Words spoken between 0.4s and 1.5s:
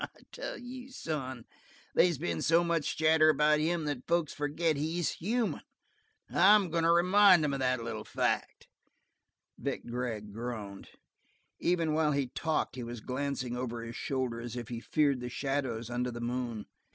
you, son,